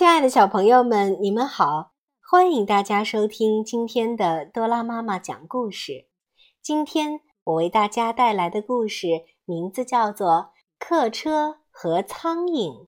[0.00, 1.92] 亲爱的小朋友们，你们好！
[2.22, 6.08] 欢迎大家收听今天的多拉妈妈讲故事。
[6.62, 10.28] 今天我为大家带来的故事名字叫做
[10.78, 12.84] 《客车和苍蝇》。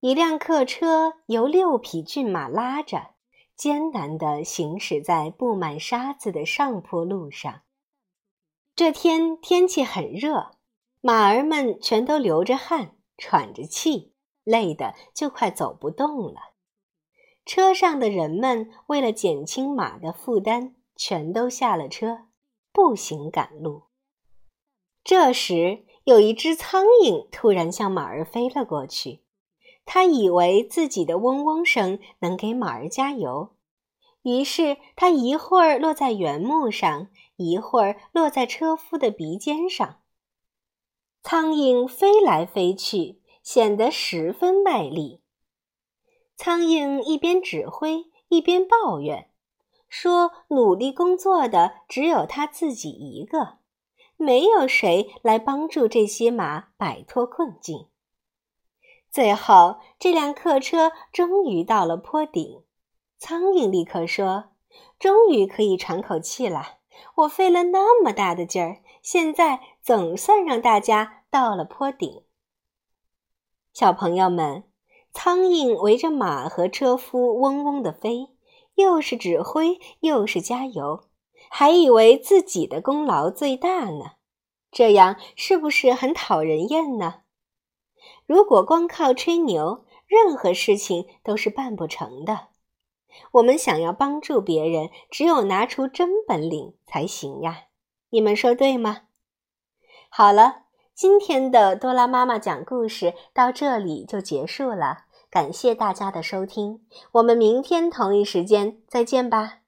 [0.00, 3.14] 一辆客车由六匹骏马拉着，
[3.54, 7.60] 艰难地行驶在布满沙子的上坡路上。
[8.74, 10.56] 这天天气很热，
[11.00, 14.12] 马儿们全都流着汗，喘着气，
[14.46, 16.54] 累得就快走不动了。
[17.44, 22.26] 车上的人们为了减轻马的负担，全都下了车，
[22.72, 23.82] 步行赶路。
[25.02, 29.22] 这时，有一只苍蝇突然向马儿飞了过去，
[29.84, 33.56] 它以为自己的嗡嗡声能给马儿加油。
[34.22, 40.00] 于是，它一会儿落在原木上，一会儿落在车夫的鼻尖上。
[41.22, 45.22] 苍蝇飞来飞去，显得十分卖力。
[46.34, 49.30] 苍蝇一边指挥，一边抱怨，
[49.88, 53.58] 说：“努力工作的只有他自己一个，
[54.16, 57.86] 没有谁来帮助这些马摆脱困境。”
[59.12, 62.64] 最后，这辆客车终于到了坡顶。
[63.16, 64.46] 苍蝇立刻说
[64.98, 66.78] ：“终于可以喘口气了！
[67.14, 72.22] 我费了那么大的劲儿，现在总算让大家到了坡顶。”
[73.78, 74.64] 小朋友们，
[75.12, 78.30] 苍蝇围着马和车夫嗡嗡地飞，
[78.74, 81.10] 又是指挥，又是加油，
[81.50, 84.12] 还以为自己的功劳最大呢。
[84.70, 87.24] 这样是不是很讨人厌呢？
[88.24, 92.48] 如果光靠吹牛，任何事情都是办不成的。
[93.32, 97.64] 我们想要帮助别人，只有拿出真本领才行呀！
[98.08, 99.02] 你们说对吗？
[100.08, 100.62] 好了，
[100.96, 106.80] 今天的多拉妈妈讲故事到这里就结束了，感谢大家的收听，
[107.12, 109.58] 我们明天同一时间再见吧。